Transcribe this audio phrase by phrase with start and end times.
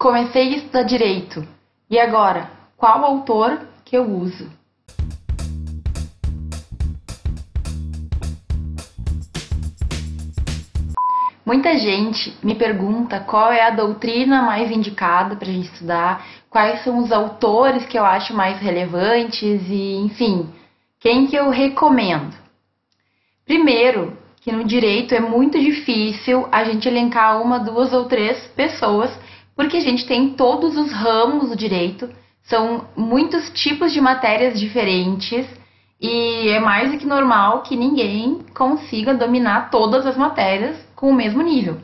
[0.00, 1.46] Comecei a estudar direito.
[1.90, 4.50] E agora, qual autor que eu uso?
[11.44, 16.82] Muita gente me pergunta qual é a doutrina mais indicada para a gente estudar, quais
[16.82, 20.48] são os autores que eu acho mais relevantes e, enfim,
[20.98, 22.34] quem que eu recomendo.
[23.44, 29.10] Primeiro, que no direito é muito difícil a gente elencar uma, duas ou três pessoas
[29.60, 32.08] porque a gente tem todos os ramos do direito,
[32.44, 35.46] são muitos tipos de matérias diferentes
[36.00, 41.14] e é mais do que normal que ninguém consiga dominar todas as matérias com o
[41.14, 41.76] mesmo nível.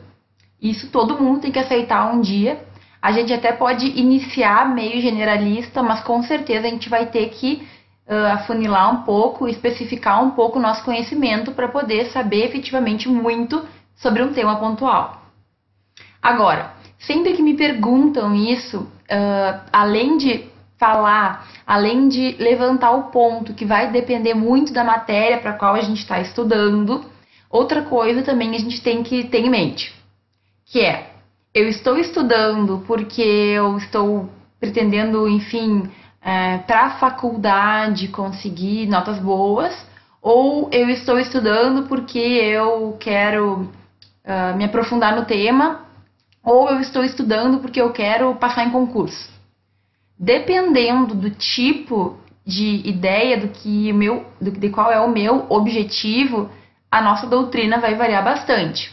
[0.59, 2.65] Isso todo mundo tem que aceitar um dia.
[2.99, 7.61] A gente até pode iniciar meio generalista, mas com certeza a gente vai ter que
[8.07, 13.63] uh, afunilar um pouco, especificar um pouco o nosso conhecimento para poder saber efetivamente muito
[13.95, 15.21] sobre um tema pontual.
[16.19, 20.45] Agora, sempre que me perguntam isso, uh, além de
[20.77, 25.81] falar, além de levantar o ponto que vai depender muito da matéria para qual a
[25.81, 27.03] gente está estudando,
[27.49, 29.93] outra coisa também a gente tem que ter em mente,
[30.65, 31.11] que é
[31.53, 35.89] eu estou estudando porque eu estou pretendendo, enfim,
[36.21, 39.73] é, para a faculdade conseguir notas boas,
[40.21, 43.61] ou eu estou estudando porque eu quero
[44.25, 45.86] uh, me aprofundar no tema
[46.47, 49.29] ou eu estou estudando porque eu quero passar em concurso.
[50.17, 56.49] Dependendo do tipo de ideia do que meu, do, de qual é o meu objetivo,
[56.89, 58.89] a nossa doutrina vai variar bastante.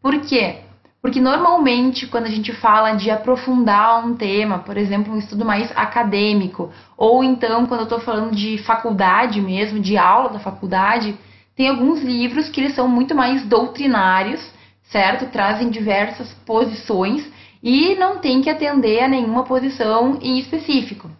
[0.00, 0.60] Por quê?
[1.02, 5.76] Porque normalmente quando a gente fala de aprofundar um tema, por exemplo, um estudo mais
[5.76, 11.18] acadêmico, ou então quando eu estou falando de faculdade mesmo, de aula da faculdade,
[11.56, 14.56] tem alguns livros que eles são muito mais doutrinários
[14.90, 15.30] certo?
[15.30, 17.24] Trazem diversas posições
[17.62, 21.10] e não tem que atender a nenhuma posição em específico.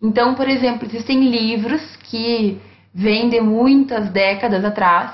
[0.00, 2.60] Então, por exemplo, existem livros que
[2.94, 5.12] vêm de muitas décadas atrás,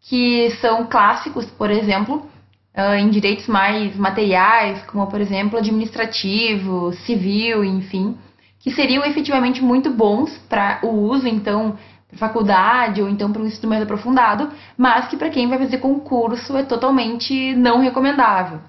[0.00, 2.26] que são clássicos, por exemplo,
[2.74, 8.16] ah, em direitos mais materiais, como por exemplo administrativo, civil, enfim,
[8.58, 11.76] que seriam efetivamente muito bons para o uso, então,
[12.16, 16.56] faculdade ou então para um estudo mais aprofundado, mas que para quem vai fazer concurso
[16.56, 18.60] é totalmente não recomendável.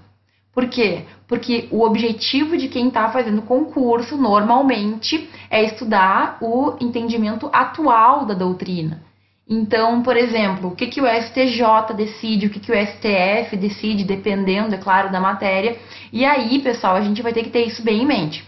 [0.53, 1.03] Por quê?
[1.27, 8.33] Porque o objetivo de quem está fazendo concurso normalmente é estudar o entendimento atual da
[8.33, 9.03] doutrina.
[9.47, 14.03] Então, por exemplo, o que, que o STJ decide, o que, que o STF decide,
[14.03, 15.77] dependendo, é claro, da matéria.
[16.11, 18.43] E aí, pessoal, a gente vai ter que ter isso bem em mente.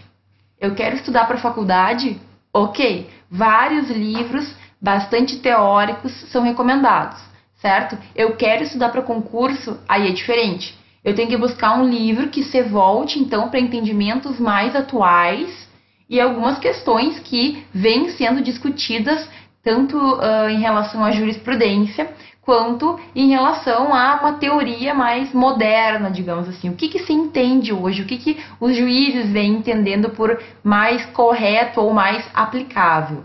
[0.60, 2.18] Eu quero estudar para faculdade?
[2.52, 7.20] Ok, vários livros bastante teóricos são recomendados,
[7.60, 7.98] certo?
[8.14, 10.76] Eu quero estudar para concurso, aí é diferente.
[11.04, 15.68] Eu tenho que buscar um livro que se volte então para entendimentos mais atuais
[16.08, 19.28] e algumas questões que vêm sendo discutidas
[19.62, 22.10] tanto uh, em relação à jurisprudência
[22.40, 26.70] quanto em relação a uma teoria mais moderna, digamos assim.
[26.70, 28.00] O que, que se entende hoje?
[28.00, 33.22] O que, que os juízes vêm entendendo por mais correto ou mais aplicável?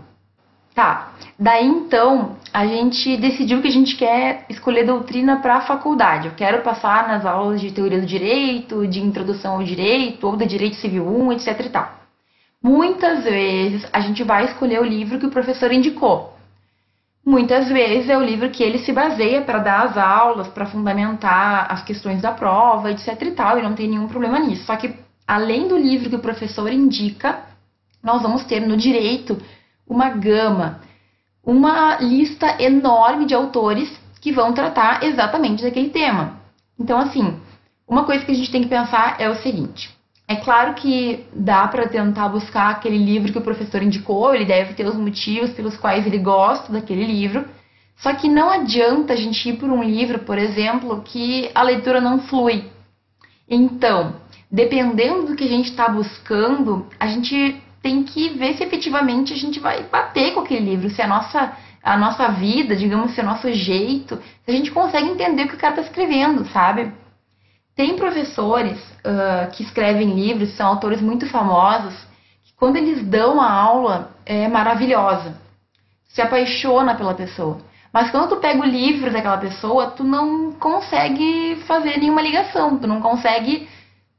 [0.74, 1.12] Tá.
[1.38, 6.26] Daí então, a gente decidiu que a gente quer escolher doutrina para a faculdade.
[6.26, 10.44] Eu quero passar nas aulas de teoria do direito, de introdução ao direito, ou da
[10.44, 11.92] direito civil 1, etc e tal.
[12.60, 16.34] Muitas vezes a gente vai escolher o livro que o professor indicou.
[17.24, 21.70] Muitas vezes é o livro que ele se baseia para dar as aulas, para fundamentar
[21.70, 24.64] as questões da prova, etc e tal, e não tem nenhum problema nisso.
[24.64, 24.94] Só que
[25.26, 27.38] além do livro que o professor indica,
[28.02, 29.40] nós vamos ter no direito
[29.88, 30.80] uma gama,
[31.44, 33.90] uma lista enorme de autores
[34.20, 36.40] que vão tratar exatamente daquele tema.
[36.78, 37.38] Então, assim,
[37.86, 39.94] uma coisa que a gente tem que pensar é o seguinte:
[40.26, 44.72] é claro que dá para tentar buscar aquele livro que o professor indicou, ele deve
[44.72, 47.44] ter os motivos pelos quais ele gosta daquele livro.
[47.96, 52.00] Só que não adianta a gente ir por um livro, por exemplo, que a leitura
[52.00, 52.64] não flui.
[53.48, 54.16] Então,
[54.50, 59.36] dependendo do que a gente está buscando, a gente tem que ver se efetivamente a
[59.36, 61.52] gente vai bater com aquele livro, se a nossa,
[61.82, 65.56] a nossa vida, digamos, se o nosso jeito, se a gente consegue entender o que
[65.56, 66.90] o cara está escrevendo, sabe?
[67.76, 71.94] Tem professores uh, que escrevem livros, são autores muito famosos,
[72.42, 75.38] que quando eles dão a aula é maravilhosa,
[76.08, 77.58] se apaixona pela pessoa.
[77.92, 82.86] Mas quando tu pega o livro daquela pessoa, tu não consegue fazer nenhuma ligação, tu
[82.86, 83.68] não consegue,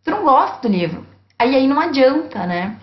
[0.03, 1.03] tu não gosta do livro.
[1.39, 2.77] Aí aí não adianta, né?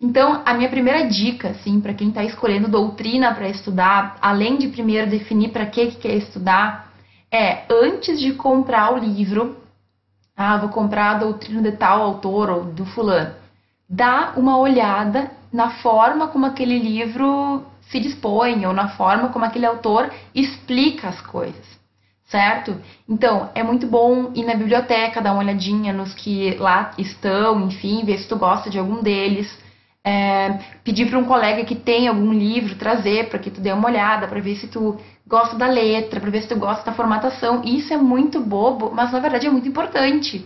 [0.00, 4.68] Então, a minha primeira dica, assim, para quem está escolhendo doutrina para estudar, além de
[4.68, 6.90] primeiro definir para que, que quer estudar,
[7.30, 9.56] é antes de comprar o livro,
[10.34, 13.34] ah, vou comprar a doutrina de tal autor ou do fulano.
[13.86, 19.66] Dá uma olhada na forma como aquele livro se dispõe ou na forma como aquele
[19.66, 21.66] autor explica as coisas,
[22.24, 22.74] certo?
[23.06, 28.04] Então, é muito bom ir na biblioteca, dar uma olhadinha nos que lá estão, enfim,
[28.04, 29.52] ver se tu gosta de algum deles.
[30.02, 33.88] É, pedir para um colega que tem algum livro trazer para que tu dê uma
[33.88, 37.62] olhada, para ver se tu gosta da letra, para ver se tu gosta da formatação.
[37.64, 40.44] Isso é muito bobo, mas na verdade é muito importante.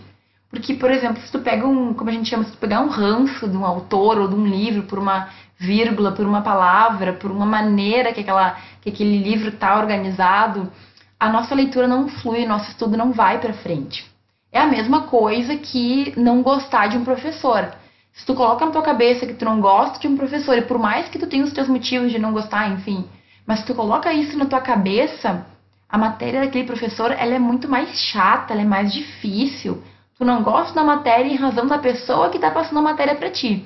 [0.49, 2.87] Porque, por exemplo, se tu pega um, como a gente chama, se tu pegar um
[2.87, 7.31] ranço de um autor ou de um livro por uma vírgula, por uma palavra, por
[7.31, 10.71] uma maneira que, aquela, que aquele livro está organizado,
[11.19, 14.05] a nossa leitura não flui, nosso estudo não vai para frente.
[14.51, 17.73] É a mesma coisa que não gostar de um professor.
[18.15, 20.79] Se tu coloca na tua cabeça que tu não gosta de um professor, e por
[20.79, 23.05] mais que tu tenha os teus motivos de não gostar, enfim,
[23.45, 25.45] mas se tu coloca isso na tua cabeça,
[25.87, 29.83] a matéria daquele professor ela é muito mais chata, ela é mais difícil.
[30.17, 33.29] Tu não gosta da matéria em razão da pessoa que está passando a matéria para
[33.29, 33.65] ti.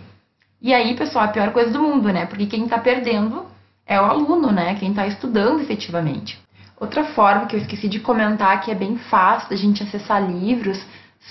[0.60, 2.26] E aí, pessoal, é a pior coisa do mundo, né?
[2.26, 3.46] Porque quem está perdendo
[3.86, 4.76] é o aluno, né?
[4.76, 6.40] Quem está estudando efetivamente.
[6.80, 10.84] Outra forma que eu esqueci de comentar que é bem fácil da gente acessar livros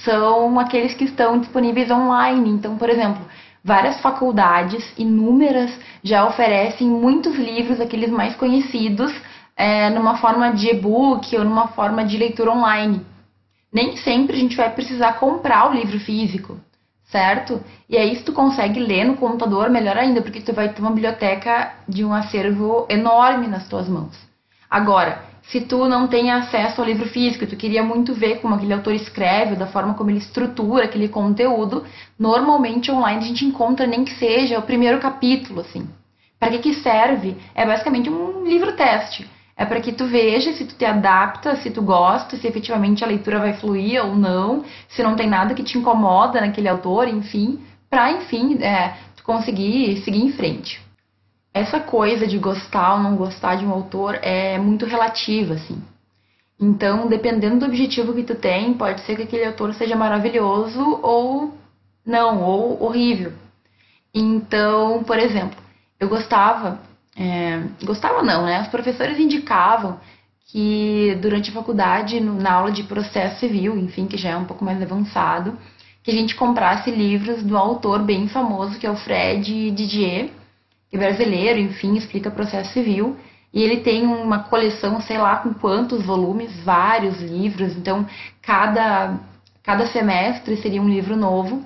[0.04, 2.50] são aqueles que estão disponíveis online.
[2.50, 3.22] Então, por exemplo,
[3.64, 9.12] várias faculdades, inúmeras, já oferecem muitos livros, aqueles mais conhecidos,
[9.56, 13.04] é, numa forma de e-book ou numa forma de leitura online.
[13.72, 16.58] Nem sempre a gente vai precisar comprar o livro físico
[17.10, 17.62] certo?
[17.88, 20.90] E aí se tu consegue ler no computador, melhor ainda, porque tu vai ter uma
[20.90, 24.16] biblioteca de um acervo enorme nas tuas mãos.
[24.70, 28.72] Agora, se tu não tem acesso ao livro físico, tu queria muito ver como aquele
[28.72, 31.84] autor escreve, da forma como ele estrutura aquele conteúdo,
[32.18, 35.88] normalmente online a gente encontra nem que seja o primeiro capítulo, assim.
[36.38, 37.36] Para que que serve?
[37.54, 39.26] É basicamente um livro teste
[39.58, 43.08] é para que tu veja se tu te adapta, se tu gosta, se efetivamente a
[43.08, 47.58] leitura vai fluir ou não, se não tem nada que te incomoda naquele autor, enfim,
[47.90, 50.80] para enfim é, tu conseguir seguir em frente.
[51.52, 55.82] Essa coisa de gostar ou não gostar de um autor é muito relativa, assim.
[56.60, 61.54] Então, dependendo do objetivo que tu tem, pode ser que aquele autor seja maravilhoso ou
[62.04, 63.32] não, ou horrível.
[64.14, 65.58] Então, por exemplo,
[66.00, 66.80] eu gostava
[67.18, 68.62] é, gostava não, né?
[68.62, 69.98] Os professores indicavam
[70.46, 74.64] que durante a faculdade, na aula de processo civil, enfim, que já é um pouco
[74.64, 75.58] mais avançado,
[76.02, 80.30] que a gente comprasse livros do autor bem famoso, que é o Fred Didier,
[80.92, 83.16] é brasileiro, enfim, explica processo civil.
[83.52, 88.06] E ele tem uma coleção, sei lá com quantos volumes, vários livros, então
[88.42, 89.18] cada,
[89.62, 91.64] cada semestre seria um livro novo.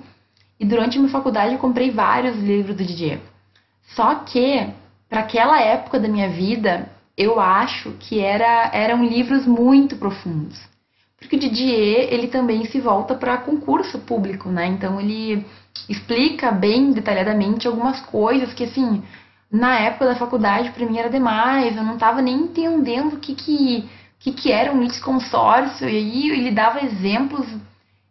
[0.59, 3.19] E durante a minha faculdade eu comprei vários livros do Didier.
[3.95, 4.67] Só que
[5.09, 10.59] para aquela época da minha vida, eu acho que era, eram livros muito profundos.
[11.19, 14.65] Porque o Didier, ele também se volta para concurso público, né?
[14.67, 15.45] Então ele
[15.89, 19.03] explica bem detalhadamente algumas coisas que, assim,
[19.51, 21.75] na época da faculdade, para mim era demais.
[21.75, 23.89] Eu não estava nem entendendo o que que,
[24.19, 25.87] que, que era um litisconsórcio.
[25.87, 27.45] E aí ele dava exemplos,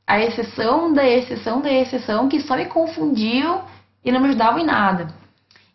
[0.06, 3.64] a exceção da exceção da exceção, que só me confundiam
[4.04, 5.08] e não me ajudavam em nada.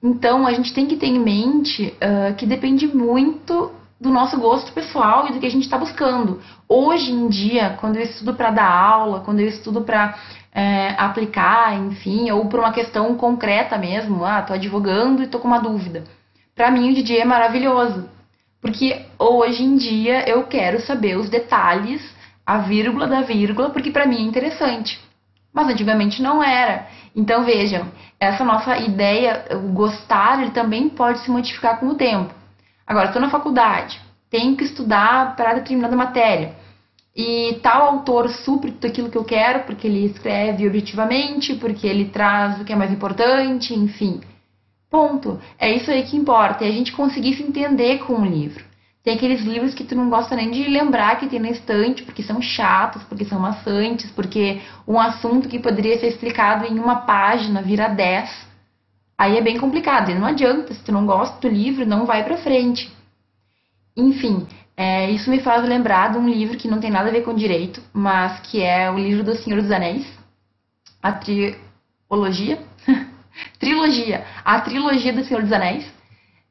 [0.02, 4.72] Então, a gente tem que ter em mente uh, que depende muito do nosso gosto
[4.72, 6.40] pessoal e do que a gente está buscando.
[6.70, 10.16] Hoje em dia, quando eu estudo para dar aula, quando eu estudo para
[10.54, 15.48] é, aplicar, enfim, ou por uma questão concreta mesmo, ah, tô advogando e tô com
[15.48, 16.04] uma dúvida.
[16.56, 18.10] Para mim, o DJ é maravilhoso,
[18.62, 22.02] porque hoje em dia eu quero saber os detalhes,
[22.46, 25.00] a vírgula da vírgula, porque para mim é interessante.
[25.54, 26.88] Mas antigamente não era.
[27.16, 27.88] Então vejam,
[28.20, 32.34] essa nossa ideia, o gostar, ele também pode se modificar com o tempo.
[32.88, 36.56] Agora, estou na faculdade, tenho que estudar para determinada matéria.
[37.14, 42.06] E tal autor supre tudo aquilo que eu quero, porque ele escreve objetivamente, porque ele
[42.06, 44.22] traz o que é mais importante, enfim.
[44.90, 45.40] Ponto.
[45.60, 48.64] É isso aí que importa, é a gente conseguir se entender com o livro.
[49.04, 52.22] Tem aqueles livros que tu não gosta nem de lembrar que tem na estante, porque
[52.22, 57.62] são chatos, porque são maçantes, porque um assunto que poderia ser explicado em uma página
[57.62, 58.47] vira dez.
[59.18, 60.12] Aí é bem complicado.
[60.12, 62.92] E não adianta, se tu não gosta do livro, não vai pra frente.
[63.96, 64.46] Enfim,
[64.76, 67.34] é, isso me faz lembrar de um livro que não tem nada a ver com
[67.34, 70.06] direito, mas que é o livro do Senhor dos Anéis,
[71.02, 72.60] a trilogia,
[73.60, 75.92] trilogia, a trilogia do Senhor dos Anéis.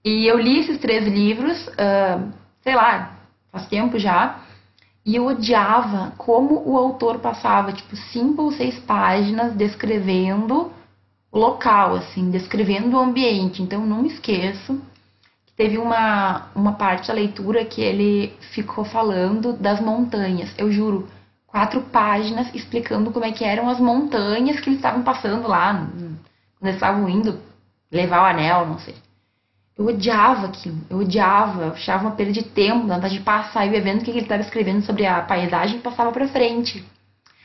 [0.04, 2.32] E eu li esses três livros, uh,
[2.62, 3.16] sei lá,
[3.52, 4.40] faz tempo já.
[5.04, 10.72] E eu odiava como o autor passava, tipo, cinco ou seis páginas descrevendo
[11.36, 13.62] local, assim, descrevendo o ambiente.
[13.62, 14.80] Então, não esqueço
[15.46, 20.52] que teve uma, uma parte da leitura que ele ficou falando das montanhas.
[20.58, 21.08] Eu juro,
[21.46, 25.88] quatro páginas explicando como é que eram as montanhas que eles estavam passando lá,
[26.58, 27.38] quando eles estavam indo
[27.90, 28.94] levar o anel, não sei.
[29.78, 33.80] Eu odiava aquilo, eu odiava, eu achava uma perda de tempo, vontade de passar e
[33.80, 36.84] vendo o que ele estava escrevendo sobre a paisagem passava para frente.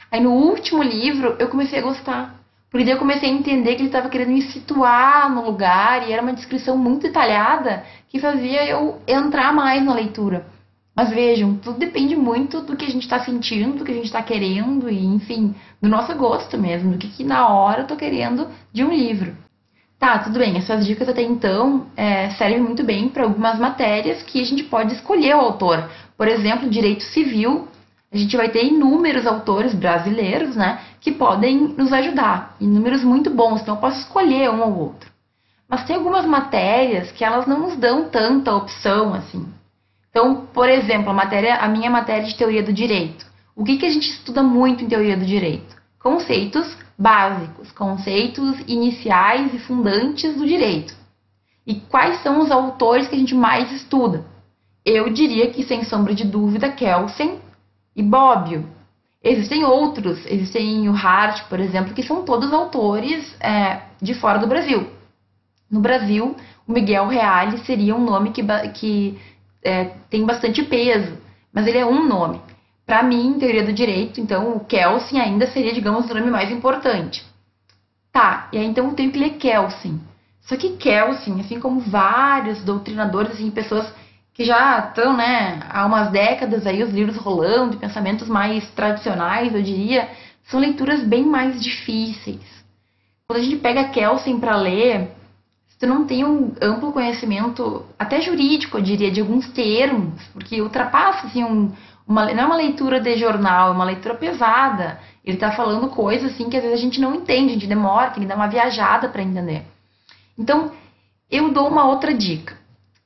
[0.09, 2.40] Aí no último livro eu comecei a gostar,
[2.71, 6.13] porque daí eu comecei a entender que ele estava querendo me situar no lugar e
[6.13, 10.45] era uma descrição muito detalhada que fazia eu entrar mais na leitura.
[10.95, 14.05] Mas vejam, tudo depende muito do que a gente está sentindo, do que a gente
[14.05, 17.97] está querendo e, enfim, do nosso gosto mesmo, do que, que na hora eu tô
[17.97, 19.35] querendo de um livro.
[19.99, 24.41] Tá, tudo bem, essas dicas até então é, servem muito bem para algumas matérias que
[24.41, 25.89] a gente pode escolher o autor.
[26.17, 27.67] Por exemplo, direito civil,
[28.11, 33.61] a gente vai ter inúmeros autores brasileiros, né, que podem nos ajudar, inúmeros muito bons,
[33.61, 35.09] então eu posso escolher um ou outro.
[35.67, 39.47] Mas tem algumas matérias que elas não nos dão tanta opção assim.
[40.09, 43.25] Então, por exemplo, a, matéria, a minha matéria de teoria do direito.
[43.55, 45.73] O que, que a gente estuda muito em teoria do direito?
[45.97, 50.93] Conceitos básicos, conceitos iniciais e fundantes do direito.
[51.65, 54.25] E quais são os autores que a gente mais estuda?
[54.85, 57.39] Eu diria que, sem sombra de dúvida, Kelsen
[57.95, 58.65] e Bobbio.
[59.23, 64.47] Existem outros, existem o Hart, por exemplo, que são todos autores é, de fora do
[64.47, 64.89] Brasil.
[65.69, 66.35] No Brasil,
[66.67, 68.43] o Miguel Reale seria um nome que,
[68.73, 69.19] que
[69.63, 71.17] é, tem bastante peso,
[71.53, 72.41] mas ele é um nome.
[72.85, 76.51] Para mim, em teoria do direito, então o Kelsen ainda seria, digamos, o nome mais
[76.51, 77.23] importante.
[78.11, 80.01] Tá, e aí então eu tenho que ler Kelsen.
[80.41, 83.93] Só que Kelsen, assim como vários doutrinadores, assim, pessoas
[84.33, 89.53] que já estão, né, há umas décadas aí, os livros rolando, de pensamentos mais tradicionais,
[89.53, 90.09] eu diria,
[90.43, 92.39] são leituras bem mais difíceis.
[93.27, 95.11] Quando a gente pega Kelsen para ler,
[95.79, 101.27] tu não tem um amplo conhecimento, até jurídico, eu diria, de alguns termos, porque ultrapassa,
[101.27, 101.71] assim, um,
[102.07, 104.99] uma, não é uma leitura de jornal, é uma leitura pesada.
[105.25, 108.11] Ele está falando coisas, assim, que às vezes a gente não entende, a gente demora,
[108.11, 109.63] tem que dar uma viajada para entender.
[110.37, 110.71] Então,
[111.31, 112.60] eu dou uma outra dica.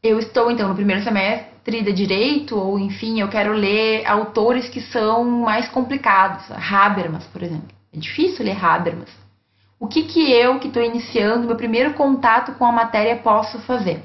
[0.05, 4.81] Eu estou, então, no primeiro semestre de Direito, ou, enfim, eu quero ler autores que
[4.81, 6.45] são mais complicados.
[6.51, 7.69] Habermas, por exemplo.
[7.93, 9.09] É difícil ler Habermas
[9.79, 14.03] o que, que eu, que estou iniciando meu primeiro contato com a matéria, posso fazer?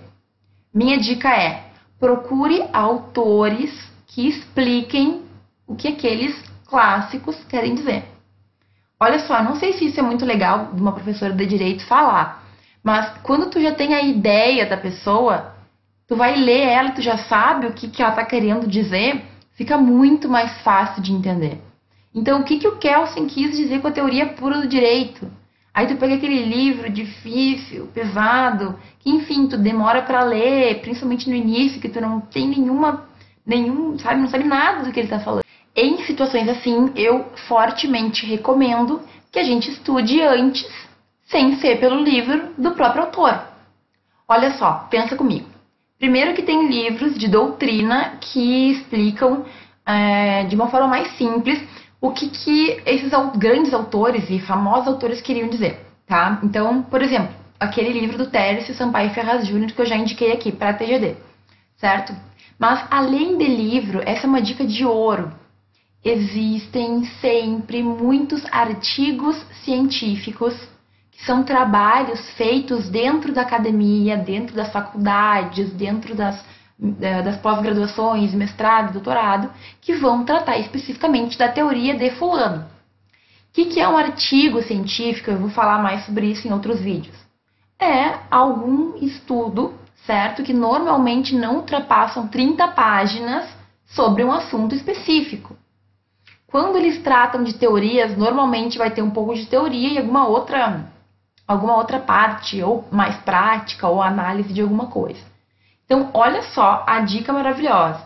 [0.74, 1.64] Minha dica é:
[1.98, 3.72] procure autores
[4.06, 5.22] que expliquem
[5.66, 8.04] o que aqueles clássicos querem dizer.
[8.98, 12.44] Olha só, não sei se isso é muito legal de uma professora de direito falar,
[12.82, 15.54] mas quando tu já tem a ideia da pessoa,
[16.10, 19.24] tu vai ler ela e tu já sabe o que, que ela está querendo dizer,
[19.54, 21.62] fica muito mais fácil de entender.
[22.12, 25.30] Então, o que, que o Kelsen quis dizer com a teoria pura do direito?
[25.72, 31.36] Aí tu pega aquele livro difícil, pesado, que enfim, tu demora para ler, principalmente no
[31.36, 33.04] início, que tu não tem nenhuma,
[33.46, 35.44] nenhum, sabe, não sabe nada do que ele tá falando.
[35.76, 39.00] Em situações assim, eu fortemente recomendo
[39.30, 40.68] que a gente estude antes,
[41.26, 43.40] sem ser pelo livro do próprio autor.
[44.26, 45.49] Olha só, pensa comigo.
[46.00, 49.44] Primeiro que tem livros de doutrina que explicam
[49.84, 51.62] é, de uma forma mais simples
[52.00, 56.40] o que, que esses grandes autores e famosos autores queriam dizer, tá?
[56.42, 60.50] Então, por exemplo, aquele livro do Tércio Sampaio Ferraz Júnior que eu já indiquei aqui
[60.50, 61.16] para a TGD,
[61.76, 62.16] certo?
[62.58, 65.30] Mas além de livro, essa é uma dica de ouro.
[66.02, 70.54] Existem sempre muitos artigos científicos
[71.26, 76.42] são trabalhos feitos dentro da academia, dentro das faculdades, dentro das
[76.80, 79.50] das pós-graduações, mestrado, doutorado,
[79.82, 82.62] que vão tratar especificamente da teoria de fulano.
[82.62, 85.30] O que, que é um artigo científico?
[85.30, 87.16] Eu vou falar mais sobre isso em outros vídeos.
[87.78, 89.74] É algum estudo,
[90.06, 93.46] certo, que normalmente não ultrapassam 30 páginas
[93.84, 95.56] sobre um assunto específico.
[96.46, 100.89] Quando eles tratam de teorias, normalmente vai ter um pouco de teoria e alguma outra,
[101.50, 105.20] alguma outra parte, ou mais prática, ou análise de alguma coisa.
[105.84, 108.00] Então, olha só a dica maravilhosa.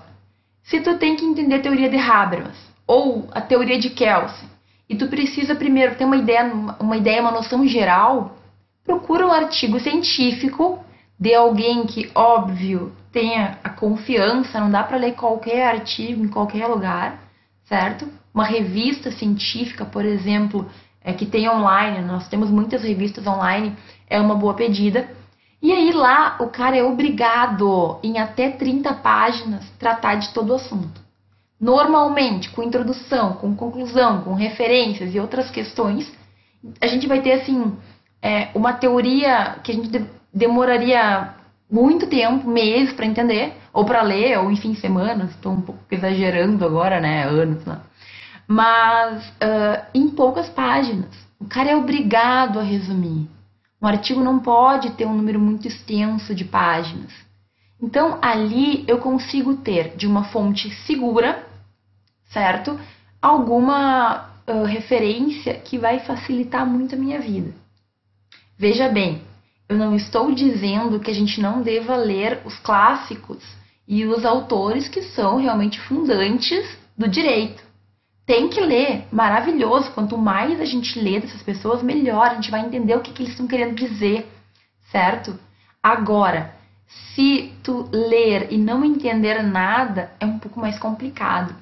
[0.63, 4.49] Se tu tem que entender a teoria de Habermas ou a teoria de Kelsen,
[4.89, 8.35] e tu precisa primeiro ter uma ideia, uma ideia, uma noção geral,
[8.83, 10.83] procura um artigo científico
[11.21, 16.67] de alguém que, óbvio, tenha a confiança, não dá para ler qualquer artigo em qualquer
[16.67, 17.19] lugar,
[17.65, 18.09] certo?
[18.33, 20.67] Uma revista científica, por exemplo,
[21.04, 23.76] é, que tem online, nós temos muitas revistas online,
[24.08, 25.06] é uma boa pedida
[25.64, 30.56] e aí lá o cara é obrigado em até 30 páginas tratar de todo o
[30.56, 31.00] assunto.
[31.58, 36.12] Normalmente, com introdução, com conclusão, com referências e outras questões,
[36.80, 37.73] a gente vai ter assim
[38.20, 41.32] é, uma teoria que a gente de demoraria
[41.70, 45.30] muito tempo, meses para entender, ou para ler, ou enfim, semanas.
[45.30, 47.25] Estou um pouco exagerando agora, né?
[47.25, 47.78] Anos, né?
[48.47, 51.15] Mas uh, em poucas páginas.
[51.41, 53.29] O cara é obrigado a resumir.
[53.81, 57.13] Um artigo não pode ter um número muito extenso de páginas.
[57.83, 61.45] Então, ali eu consigo ter de uma fonte segura,
[62.31, 62.79] certo?
[63.21, 67.53] Alguma uh, referência que vai facilitar muito a minha vida.
[68.57, 69.23] Veja bem,
[69.69, 73.43] eu não estou dizendo que a gente não deva ler os clássicos
[73.87, 76.65] e os autores que são realmente fundantes
[76.97, 77.63] do direito.
[78.26, 79.93] Tem que ler, maravilhoso.
[79.93, 82.26] Quanto mais a gente lê dessas pessoas, melhor.
[82.26, 84.26] A gente vai entender o que, que eles estão querendo dizer,
[84.90, 85.38] certo?
[85.83, 86.54] Agora,
[86.87, 91.54] se tu ler e não entender nada, é um pouco mais complicado.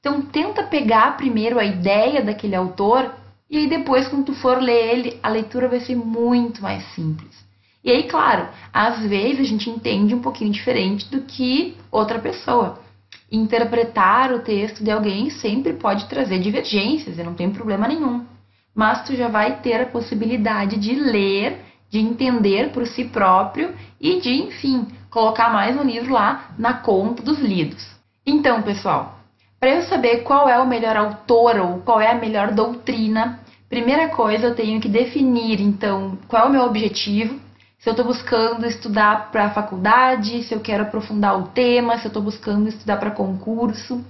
[0.00, 3.12] Então, tenta pegar primeiro a ideia daquele autor
[3.50, 7.34] e aí depois, quando tu for ler ele, a leitura vai ser muito mais simples.
[7.82, 12.78] E aí, claro, às vezes a gente entende um pouquinho diferente do que outra pessoa.
[13.30, 18.24] Interpretar o texto de alguém sempre pode trazer divergências e não tem problema nenhum.
[18.74, 21.58] Mas tu já vai ter a possibilidade de ler,
[21.90, 27.22] de entender por si próprio e de, enfim, colocar mais um livro lá na conta
[27.22, 27.86] dos lidos.
[28.24, 29.18] Então, pessoal,
[29.60, 34.08] para eu saber qual é o melhor autor ou qual é a melhor doutrina, primeira
[34.08, 37.38] coisa eu tenho que definir, então, qual é o meu objetivo,
[37.78, 42.06] se eu estou buscando estudar para a faculdade, se eu quero aprofundar o tema, se
[42.06, 44.04] eu estou buscando estudar para concurso.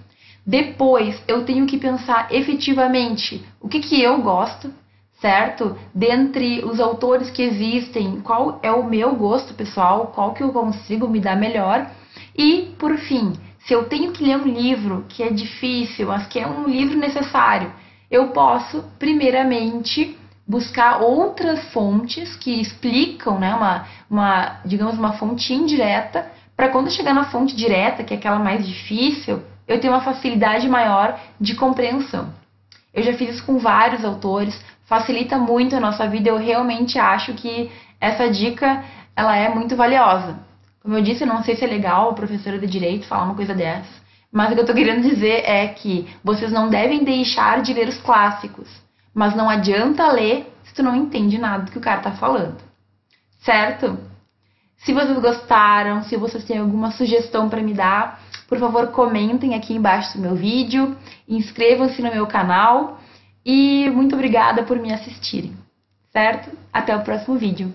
[0.46, 4.72] Depois, eu tenho que pensar efetivamente o que, que eu gosto,
[5.20, 5.76] certo?
[5.94, 11.06] Dentre os autores que existem, qual é o meu gosto pessoal, qual que eu consigo
[11.06, 11.90] me dar melhor.
[12.34, 13.34] E, por fim,
[13.66, 16.96] se eu tenho que ler um livro que é difícil, mas que é um livro
[16.96, 17.70] necessário,
[18.10, 20.16] eu posso, primeiramente,
[20.48, 26.26] buscar outras fontes que explicam, né, uma, uma digamos, uma fonte indireta,
[26.56, 30.66] para quando chegar na fonte direta, que é aquela mais difícil, eu tenho uma facilidade
[30.66, 32.32] maior de compreensão.
[32.94, 37.34] Eu já fiz isso com vários autores, facilita muito a nossa vida, eu realmente acho
[37.34, 38.82] que essa dica
[39.14, 40.38] ela é muito valiosa.
[40.82, 43.34] Como eu disse, eu não sei se é legal a professora de direito falar uma
[43.34, 44.00] coisa dessa,
[44.32, 47.88] mas o que eu estou querendo dizer é que vocês não devem deixar de ler
[47.88, 48.87] os clássicos
[49.18, 52.56] mas não adianta ler se tu não entende nada do que o cara tá falando.
[53.40, 53.98] Certo?
[54.76, 59.74] Se vocês gostaram, se vocês têm alguma sugestão para me dar, por favor, comentem aqui
[59.74, 60.96] embaixo do meu vídeo,
[61.28, 63.00] inscrevam-se no meu canal
[63.44, 65.52] e muito obrigada por me assistirem.
[66.12, 66.56] Certo?
[66.72, 67.74] Até o próximo vídeo.